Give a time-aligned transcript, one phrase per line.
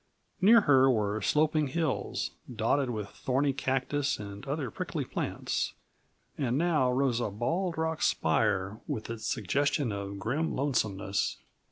[0.41, 5.75] Near her were sloping hills, dotted with thorny cactus and other prickly plants,
[6.39, 11.37] and now rose a bald rock spire with its suggestion of grim lonesomeness.